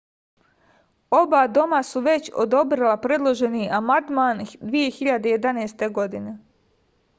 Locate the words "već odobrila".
2.07-2.95